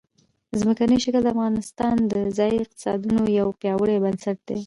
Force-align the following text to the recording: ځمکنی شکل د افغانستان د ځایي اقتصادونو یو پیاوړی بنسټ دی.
ځمکنی 0.59 0.97
شکل 1.03 1.21
د 1.23 1.27
افغانستان 1.35 1.95
د 2.11 2.13
ځایي 2.37 2.57
اقتصادونو 2.63 3.21
یو 3.39 3.47
پیاوړی 3.59 3.97
بنسټ 4.03 4.37
دی. 4.47 4.59